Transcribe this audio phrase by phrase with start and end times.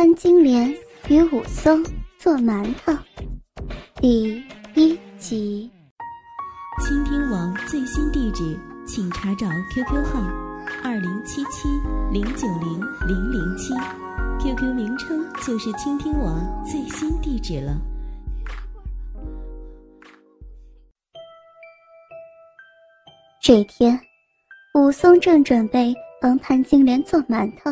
[0.00, 0.74] 潘金莲
[1.10, 1.84] 与武松
[2.18, 2.96] 做馒头，
[3.96, 4.42] 第
[4.74, 5.70] 一集。
[6.82, 10.18] 倾听网最新地址，请查找 QQ 号
[10.82, 11.68] 二零七七
[12.10, 13.74] 零九零零零七
[14.42, 17.76] ，QQ 名称就是倾听网最新地址了。
[23.42, 24.00] 这天，
[24.72, 27.70] 武松正准备帮潘金莲做馒头，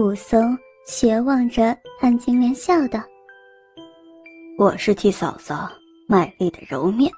[0.00, 0.56] 武松。
[0.90, 3.00] 斜望着潘金莲，笑道
[4.58, 5.70] ：“我是替嫂嫂
[6.08, 7.08] 卖力的揉面，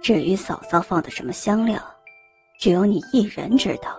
[0.00, 1.78] 至于嫂嫂放的什么香料，
[2.58, 3.94] 只有你一人知道。”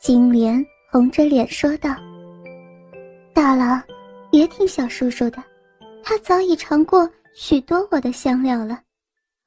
[0.00, 1.90] 金莲红着脸说道
[3.34, 3.82] ：“大郎，
[4.30, 5.42] 别听小叔叔的，
[6.04, 8.80] 他早已尝过许多我的香料了，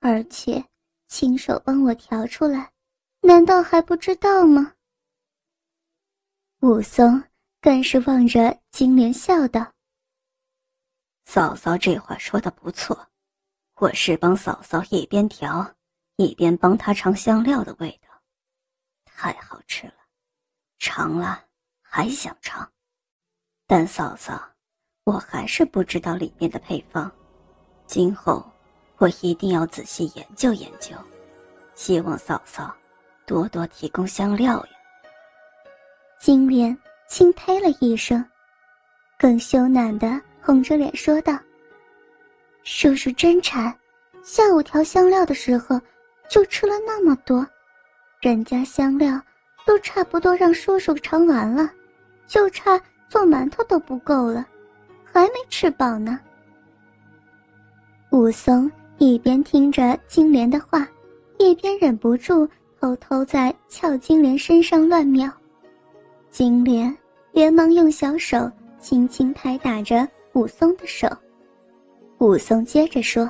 [0.01, 0.61] 而且
[1.07, 2.69] 亲手帮我调出来，
[3.21, 4.73] 难道还不知道吗？”
[6.59, 7.23] 武松。
[7.61, 9.71] 更是望着金莲笑道
[11.25, 13.07] ：“嫂嫂这话说的不错，
[13.75, 15.71] 我是帮嫂嫂一边调，
[16.15, 18.09] 一边帮她尝香料的味道，
[19.05, 19.93] 太好吃了，
[20.79, 21.45] 尝了
[21.83, 22.67] 还想尝。
[23.67, 24.41] 但嫂嫂，
[25.03, 27.11] 我还是不知道里面的配方，
[27.85, 28.43] 今后
[28.97, 30.97] 我一定要仔细研究研究，
[31.75, 32.75] 希望嫂嫂
[33.27, 34.71] 多多提供香料呀。”
[36.19, 36.75] 金莲。
[37.11, 38.23] 轻呸了一声，
[39.19, 41.37] 更羞赧的红着脸说道
[42.63, 43.77] ：“叔叔真馋，
[44.23, 45.77] 下午调香料的时候
[46.29, 47.45] 就吃了那么多，
[48.21, 49.21] 人家香料
[49.65, 51.69] 都差不多让叔叔尝完了，
[52.27, 54.47] 就差做馒头都不够了，
[55.03, 56.17] 还没吃饱呢。”
[58.11, 60.87] 武松一边听着金莲的话，
[61.37, 62.47] 一边忍不住
[62.79, 65.29] 偷偷在俏金莲身上乱瞄，
[66.29, 66.97] 金莲。
[67.31, 71.07] 连忙用小手轻轻拍打着武松的手，
[72.19, 73.29] 武松接着说：“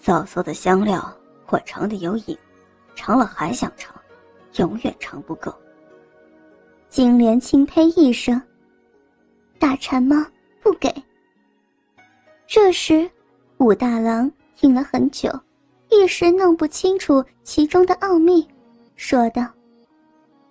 [0.00, 1.14] 嫂嫂的香料
[1.48, 2.36] 我尝的有瘾，
[2.94, 3.94] 尝了还想尝，
[4.56, 5.54] 永远尝不够。”
[6.88, 8.40] 金莲轻呸一声
[9.58, 10.16] ：“大馋猫？
[10.62, 10.92] 不给。”
[12.46, 13.10] 这时，
[13.58, 15.30] 武大郎听了很久，
[15.90, 18.46] 一时弄不清楚其中的奥秘，
[18.96, 19.46] 说道：“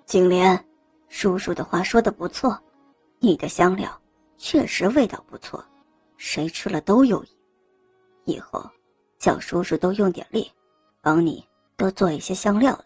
[0.05, 0.59] 金莲。”
[1.11, 2.57] 叔叔的话说的不错，
[3.19, 4.01] 你的香料
[4.37, 5.63] 确实味道不错，
[6.15, 7.29] 谁吃了都有瘾。
[8.23, 8.67] 以后
[9.19, 10.49] 叫叔叔多用点力，
[11.01, 11.45] 帮你
[11.75, 12.71] 多做一些香料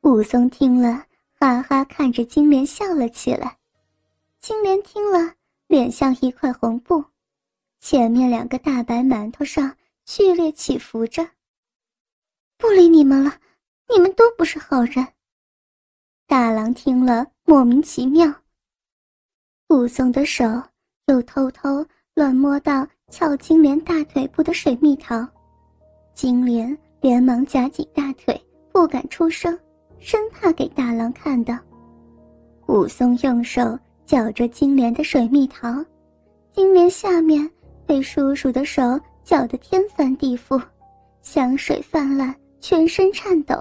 [0.00, 1.04] 武松听了，
[1.38, 3.58] 哈哈看着金莲笑了起来。
[4.40, 5.34] 金莲听了，
[5.66, 7.04] 脸像一块红布，
[7.80, 11.28] 前面两个大白馒头上剧烈起伏着。
[12.56, 13.38] 不理你们了，
[13.94, 15.06] 你们都不是好人。
[16.26, 18.32] 大郎听了，莫名其妙。
[19.68, 20.44] 武松的手
[21.06, 21.84] 又偷偷
[22.14, 25.26] 乱摸到俏金莲大腿部的水蜜桃，
[26.14, 28.40] 金莲连忙夹紧大腿，
[28.72, 29.58] 不敢出声，
[29.98, 31.58] 生怕给大郎看到。
[32.68, 35.84] 武松用手搅着金莲的水蜜桃，
[36.52, 37.50] 金莲下面
[37.84, 40.62] 被叔叔的手搅得天翻地覆，
[41.20, 43.54] 香水泛滥，全身颤抖，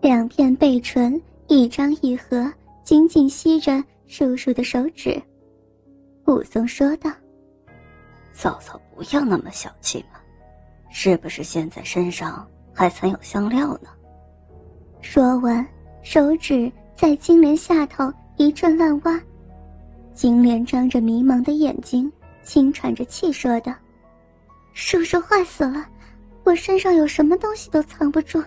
[0.00, 1.20] 两片背唇。
[1.52, 2.50] 一张一合，
[2.82, 5.20] 紧紧吸着叔叔的手指。
[6.26, 7.10] 武松说道
[8.32, 10.18] ：“嫂嫂，不要那么小气嘛，
[10.90, 13.90] 是不是现在身上还藏有香料呢？”
[15.02, 15.64] 说完，
[16.02, 19.20] 手指在金莲下头一阵乱挖。
[20.14, 22.10] 金莲张着迷茫的眼睛，
[22.42, 23.74] 轻喘着气说道
[24.72, 25.86] ：“叔叔坏死了，
[26.44, 28.42] 我身上有什么东西都藏不住，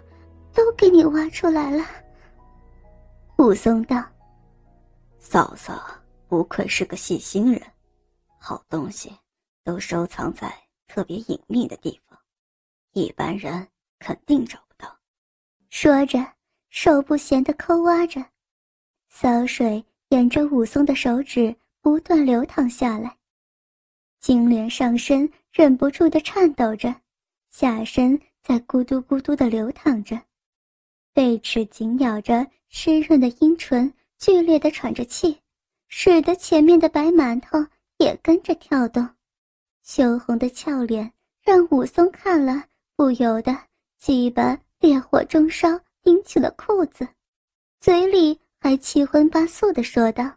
[0.55, 1.85] 都给你挖出来了。”
[3.37, 4.01] 武松道
[5.19, 5.85] ：“嫂嫂
[6.27, 7.61] 不愧是个细心人，
[8.39, 9.11] 好东西
[9.61, 10.51] 都收藏在
[10.87, 12.17] 特别隐秘的地方，
[12.93, 13.67] 一般人
[13.99, 14.97] 肯定找不到。”
[15.69, 16.25] 说着，
[16.69, 18.23] 手不闲的抠挖着，
[19.09, 23.17] 骚水沿着武松的手指不断流淌下来，
[24.21, 26.95] 金莲上身忍不住的颤抖着，
[27.49, 30.19] 下身在咕嘟咕嘟的流淌着，
[31.11, 32.47] 贝齿紧咬着。
[32.69, 35.39] 湿润的阴唇剧烈的喘着气，
[35.87, 37.65] 使得前面的白馒头
[37.97, 39.07] 也跟着跳动。
[39.83, 41.11] 羞红的俏脸
[41.43, 42.63] 让武松看了
[42.95, 43.55] 不由得
[43.97, 45.69] 鸡巴烈火中烧，
[46.01, 47.07] 顶起了裤子，
[47.79, 50.29] 嘴里还七荤八素的说道：“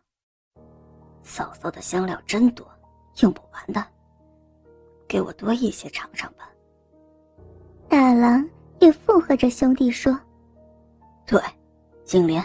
[1.24, 2.66] 嫂嫂的香料真多，
[3.22, 3.84] 用不完的，
[5.08, 6.48] 给我多一些尝尝吧。”
[7.88, 8.46] 大郎
[8.80, 10.18] 也附和着兄弟说
[11.26, 11.40] ：“对。”
[12.08, 12.42] 金莲，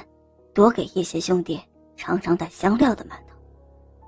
[0.53, 1.57] 多给一些兄弟
[1.95, 3.37] 尝尝带香料的馒头。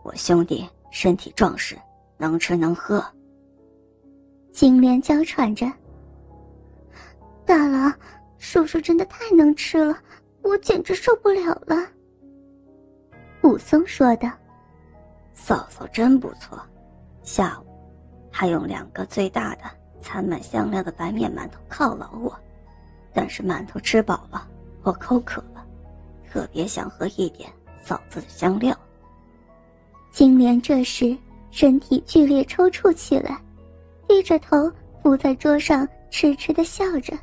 [0.04, 1.78] 我兄弟身体壮实，
[2.18, 3.02] 能吃能喝。
[4.52, 5.66] 金莲娇喘着
[7.48, 7.90] ：“大郎，
[8.38, 9.98] 叔叔真的太能吃了，
[10.42, 11.78] 我简直受不了了。”
[13.42, 14.30] 武松说道
[15.34, 16.62] ：“嫂嫂真不错，
[17.24, 17.66] 下午
[18.30, 19.62] 还用两个最大的、
[20.02, 22.38] 掺满香料的白面馒头犒劳我。
[23.14, 24.46] 但是馒头吃饱了，
[24.86, 25.66] 我口渴了，
[26.32, 27.50] 特别想喝一点
[27.84, 28.74] 嫂子的香料。”
[30.14, 31.18] 金莲这时
[31.52, 33.38] 身体剧烈抽搐起来。
[34.08, 34.72] 低着头
[35.02, 37.18] 伏在桌上，痴痴的笑着。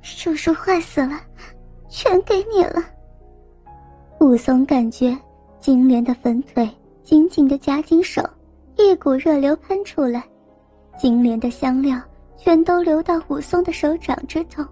[0.00, 1.20] 叔叔坏死了，
[1.88, 2.80] 全给你了。
[4.20, 5.18] 武松感觉
[5.58, 6.70] 金莲的粉腿
[7.02, 8.22] 紧紧的夹紧手，
[8.76, 10.24] 一股热流喷出来，
[10.96, 12.00] 金莲的香料
[12.38, 14.64] 全都流到武松的手掌之中。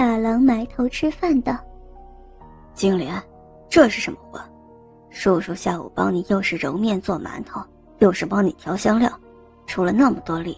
[0.00, 1.54] 大郎埋头吃饭道
[2.72, 3.22] ：“金莲，
[3.68, 4.48] 这是什么话？
[5.10, 7.60] 叔叔下午帮你又是揉面做馒头，
[7.98, 9.12] 又是帮你调香料。”
[9.68, 10.56] 出了那么多力，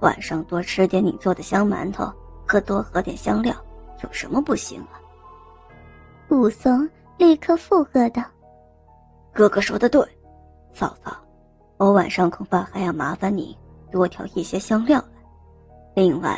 [0.00, 2.12] 晚上多吃点你做的香馒头，
[2.44, 3.54] 和多喝点香料，
[4.02, 4.98] 有什么不行啊？
[6.30, 8.24] 武松立刻附和道
[9.32, 10.02] ：“哥哥说的对，
[10.72, 11.16] 嫂嫂，
[11.76, 13.56] 我晚上恐怕还要麻烦你
[13.92, 16.36] 多调一些香料来，另外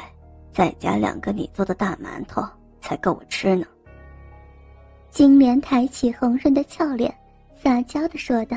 [0.57, 2.43] 再加两个你做的大馒头，
[2.81, 3.67] 才够我吃呢。”
[5.13, 7.15] 金莲抬起红润的俏脸，
[7.63, 8.57] 撒娇的说道：“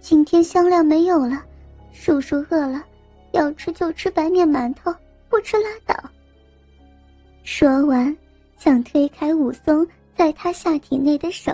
[0.00, 1.42] 今天香料没有了。”
[1.94, 2.84] 叔叔饿了，
[3.32, 4.94] 要吃就吃白面馒头，
[5.30, 6.10] 不吃拉倒。
[7.42, 8.14] 说完，
[8.58, 11.50] 想推开武松在他下体内的手，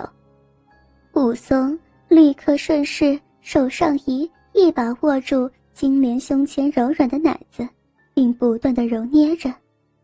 [1.13, 1.79] 武松
[2.09, 7.65] 立刻顺势手上移，一把握住金莲胸前柔软的奶子，
[8.13, 9.53] 并不断的揉捏着，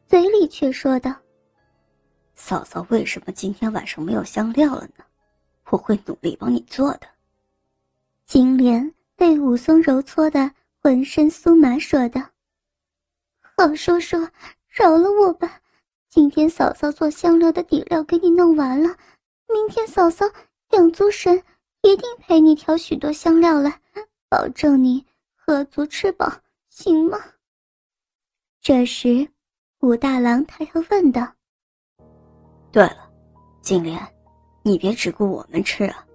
[0.08, 1.16] 嘴里却说道
[2.36, 5.04] ：“嫂嫂，为什么今天晚上没有香料了呢？
[5.70, 7.08] 我会努力帮你做的。”
[8.26, 8.94] 金莲。
[9.20, 10.50] 被武松揉搓的
[10.82, 12.22] 浑身酥麻，说道
[13.58, 14.16] ：“好叔叔，
[14.70, 15.60] 饶了我吧！
[16.10, 18.96] 今天嫂嫂做香料的底料给你弄完了，
[19.54, 20.26] 明天嫂嫂
[20.72, 21.44] 养足神，
[21.82, 23.82] 一定陪你调许多香料来，
[24.30, 25.06] 保证你
[25.36, 26.32] 喝足吃饱，
[26.70, 27.20] 行吗？”
[28.62, 29.28] 这时，
[29.82, 31.28] 武大郎抬头问道
[32.72, 33.10] ：“对了，
[33.62, 34.00] 金莲，
[34.64, 36.06] 你别只顾我们吃啊，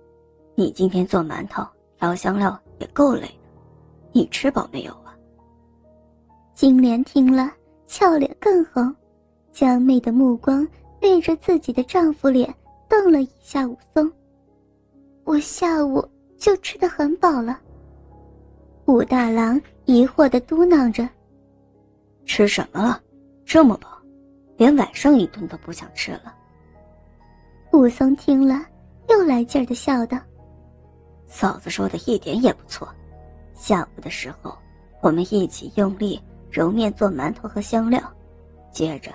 [0.54, 1.66] 你今天做馒头
[1.98, 3.34] 调香料。”也够累的，
[4.12, 5.16] 你吃饱没有啊？
[6.54, 7.52] 金莲听了，
[7.86, 8.94] 俏脸更红，
[9.52, 10.66] 娇媚的目光
[11.00, 12.52] 对着自己的丈夫脸
[12.88, 13.64] 瞪了一下。
[13.64, 14.10] 武松，
[15.22, 16.04] 我下午
[16.36, 17.60] 就吃的很饱了。
[18.86, 21.08] 武大郎疑惑的嘟囔着
[22.26, 23.00] ：“吃什么了？
[23.44, 23.88] 这么饱，
[24.56, 26.34] 连晚上一顿都不想吃了。”
[27.72, 28.64] 武松听了，
[29.08, 30.18] 又来劲儿的笑道。
[31.26, 32.88] 嫂子说的一点也不错，
[33.52, 34.56] 下午的时候，
[35.02, 38.00] 我们一起用力揉面做馒头和香料，
[38.70, 39.12] 接着，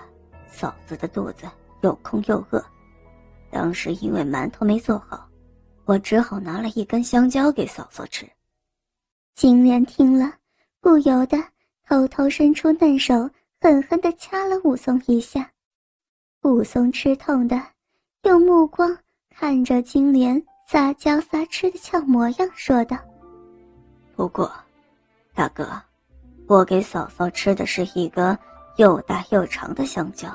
[0.47, 1.45] 嫂子的肚子
[1.81, 2.63] 又空又饿，
[3.49, 5.27] 当时因为馒头没做好，
[5.85, 8.27] 我只好拿了一根香蕉给嫂嫂吃。
[9.35, 10.33] 金莲听了，
[10.81, 11.37] 不由得
[11.89, 13.27] 偷偷伸出嫩手，
[13.59, 15.49] 狠狠地掐了武松一下。
[16.43, 17.59] 武松吃痛的，
[18.25, 18.95] 用目光
[19.35, 20.39] 看着金莲。
[20.67, 22.95] 撒娇撒痴的俏模样，说道
[24.15, 24.53] ：“不过，
[25.33, 25.67] 大哥，
[26.45, 28.37] 我给嫂嫂吃的是一根
[28.75, 30.29] 又大又长的香蕉，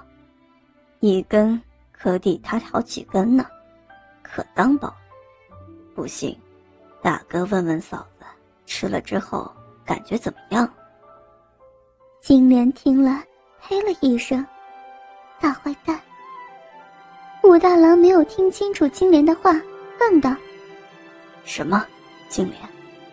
[0.99, 3.47] 一根可抵她好几根呢，
[4.23, 4.93] 可当宝。
[5.95, 6.37] 不信，
[7.01, 8.25] 大哥问问嫂子，
[8.67, 9.49] 吃了之后
[9.85, 10.69] 感觉怎么样？”
[12.25, 13.23] 金莲听了，
[13.61, 14.43] 呸了一声
[15.39, 16.01] ：“大坏蛋！”
[17.45, 19.53] 武大郎没有听清楚金莲的话。
[20.01, 20.35] 问道
[21.45, 21.85] ：“什么，
[22.31, 22.59] 金莲？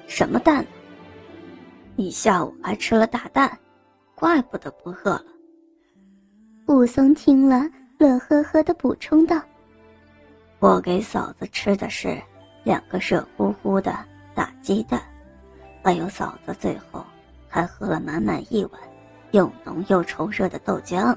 [0.08, 0.66] 什么蛋？
[1.98, 3.60] 你下午还吃了大蛋，
[4.16, 5.26] 怪不得不饿了。”
[6.68, 9.42] 武松听了，乐呵呵的补充道
[10.60, 12.18] ：“我给嫂子吃的是
[12.64, 13.94] 两个热乎乎的
[14.34, 15.02] 大鸡蛋，
[15.84, 17.06] 还有嫂子最后
[17.50, 18.82] 还喝了满满一碗
[19.32, 21.16] 又浓又稠热的豆浆。”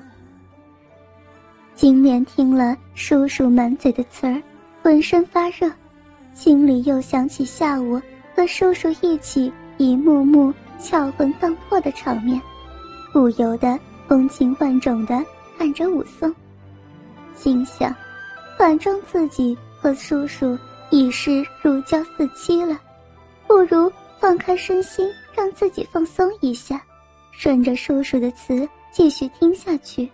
[1.75, 4.42] 金莲听了，叔叔满嘴的词儿。
[4.83, 5.71] 浑身发热，
[6.35, 7.99] 心里又想起下午
[8.37, 12.38] 和叔叔一起一幕幕巧魂放魄的场面，
[13.11, 15.25] 不由得风情万种的
[15.56, 16.30] 看着武松，
[17.35, 17.97] 心想：
[18.59, 20.59] 反正自己和叔叔
[20.90, 22.78] 已是如胶似漆了，
[23.47, 23.90] 不如
[24.21, 26.78] 放开身心，让自己放松一下，
[27.37, 30.11] 顺着叔叔的词继续听下去。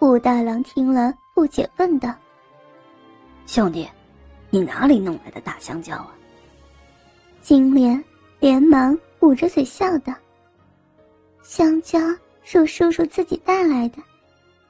[0.00, 2.14] 武大郎听了，不解问道。
[3.46, 3.88] 兄弟，
[4.50, 6.14] 你哪里弄来的大香蕉啊？
[7.40, 8.02] 金莲
[8.40, 10.12] 连忙捂着嘴笑道
[11.42, 11.98] ：“香蕉
[12.42, 13.98] 是叔叔自己带来的。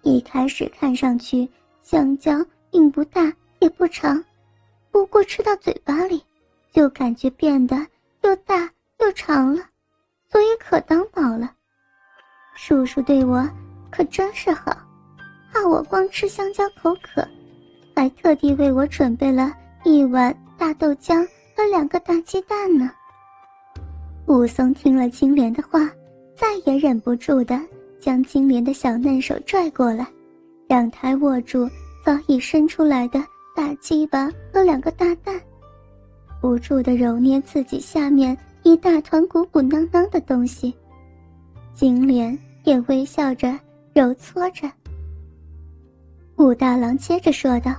[0.03, 1.49] 一开始看上去，
[1.83, 2.33] 香蕉
[2.71, 4.23] 并不大也不长，
[4.91, 6.23] 不过吃到嘴巴里，
[6.73, 7.77] 就感觉变得
[8.23, 8.71] 又大
[9.01, 9.63] 又长了，
[10.33, 11.53] 所以可当宝了。
[12.57, 13.49] 叔叔对我
[13.91, 14.77] 可真是好，
[15.53, 17.23] 怕我光吃香蕉口渴，
[17.95, 21.25] 还特地为我准备了一碗大豆浆。”
[21.55, 22.91] 和两个大鸡蛋呢。
[24.27, 25.81] 武松听了金莲的话，
[26.35, 27.61] 再也忍不住的
[28.01, 30.07] 将金莲的小嫩手拽过来，
[30.67, 31.69] 让她握住
[32.03, 33.23] 早已伸出来的
[33.55, 35.39] 大鸡巴和两个大蛋，
[36.41, 40.75] 不住的揉捏自己下面一大团鼓鼓囊囊的东西。
[41.75, 43.59] 金莲也微笑着
[43.95, 44.71] 揉搓着。
[46.37, 47.75] 武大郎接着说道：“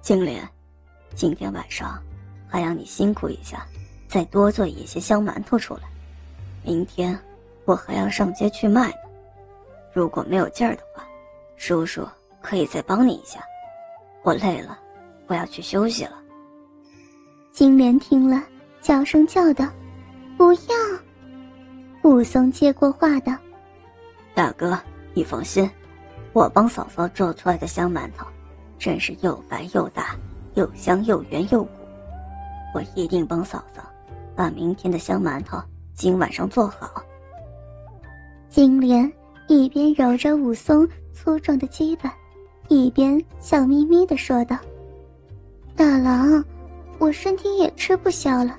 [0.00, 0.46] 金莲，
[1.14, 2.00] 今天晚上。”
[2.52, 3.64] 还要你辛苦一下，
[4.08, 5.82] 再多做一些香馒头出来。
[6.64, 7.16] 明天
[7.64, 8.96] 我还要上街去卖呢。
[9.92, 11.06] 如果没有劲儿的话，
[11.56, 12.04] 叔叔
[12.42, 13.40] 可以再帮你一下。
[14.24, 14.76] 我累了，
[15.28, 16.20] 我要去休息了。
[17.52, 18.42] 金莲听了，
[18.80, 19.66] 娇声叫道
[20.36, 20.60] ：“不要！”
[22.02, 23.32] 武松接过话道
[24.34, 24.78] ：“大哥，
[25.12, 25.70] 你放心，
[26.32, 28.26] 我帮嫂嫂做出来的香馒头，
[28.78, 30.16] 真是又白又大，
[30.54, 31.70] 又香又圆又鼓。”
[32.74, 33.82] 我一定帮嫂嫂
[34.34, 35.60] 把明天的香馒头
[35.92, 37.02] 今晚上做好。
[38.48, 39.10] 金莲
[39.48, 42.14] 一边揉着武松粗壮的鸡巴，
[42.68, 44.56] 一边笑眯眯的说道
[45.76, 46.42] ：“大郎，
[46.98, 48.56] 我身体也吃不消了，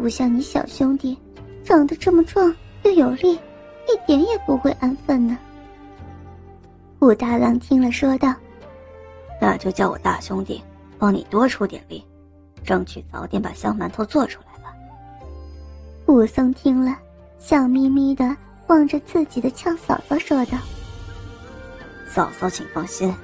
[0.00, 1.18] 不像你小兄弟，
[1.62, 2.54] 长得这么壮
[2.84, 5.36] 又有力，一点也不会安分呢。”
[7.00, 8.34] 武大郎听了说道
[9.40, 10.62] ：“那就叫我大兄弟
[10.98, 12.02] 帮你多出点力。”
[12.64, 14.74] 争取早点把香馒头做出来吧。
[16.06, 16.96] 武松听了，
[17.38, 20.58] 笑眯眯的望着自己的俏嫂嫂说道
[22.06, 23.14] ：“嫂嫂，请放心，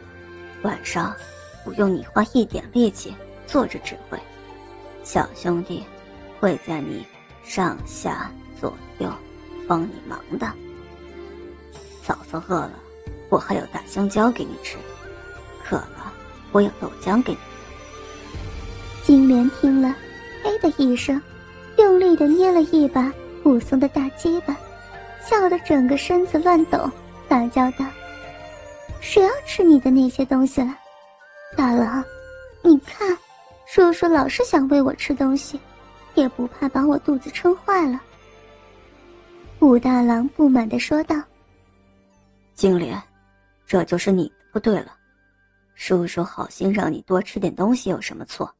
[0.62, 1.14] 晚上
[1.64, 3.14] 不用你花一点力气
[3.47, 4.18] 坐着指挥，
[5.04, 5.85] 小兄弟
[6.40, 7.07] 会在你
[7.45, 9.11] 上下左右
[9.66, 10.47] 帮你忙的。
[12.02, 12.73] 嫂嫂饿了，
[13.28, 14.76] 我还有大香蕉给你吃；
[15.64, 16.12] 渴了，
[16.52, 17.38] 我有豆浆给你。”
[19.02, 19.95] 金莲听了，
[20.43, 21.21] 嘿的一声，
[21.78, 23.12] 用力的捏了一把
[23.45, 24.57] 武松的大鸡巴，
[25.25, 26.90] 笑得整个身子乱抖，
[27.28, 27.85] 大叫道
[29.00, 30.76] ：“谁要吃你的那些东西了？
[31.57, 32.05] 大郎，
[32.62, 33.16] 你看，
[33.66, 35.61] 叔叔老是想喂我吃东西，
[36.17, 38.03] 也不怕把我肚子撑坏了。”
[39.61, 41.23] 武大郎不满的说道
[42.55, 43.01] ：“金莲，
[43.67, 44.93] 这就是你的不对了，
[45.75, 48.53] 叔叔好心让你多吃点东西有什么错？”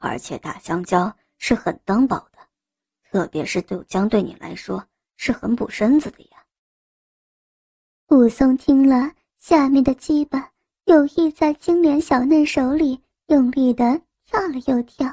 [0.00, 2.38] 而且大香蕉是很当宝的，
[3.10, 4.84] 特别是豆浆对你来说
[5.16, 6.38] 是很补身子的呀。
[8.08, 10.50] 武松听了，下面的鸡巴
[10.84, 15.12] 有意在金莲小嫩手里用力的跳了又跳。